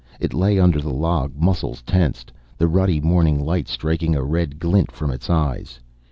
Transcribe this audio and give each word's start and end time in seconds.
It 0.19 0.33
lay 0.33 0.57
under 0.59 0.81
the 0.81 0.89
log, 0.89 1.33
muscles 1.39 1.83
tensed, 1.83 2.31
the 2.57 2.67
ruddy 2.67 2.99
morning 2.99 3.39
light 3.39 3.67
striking 3.67 4.15
a 4.15 4.23
red 4.23 4.57
glint 4.57 4.91
from 4.91 5.11
its 5.11 5.29
eyes. 5.29 5.79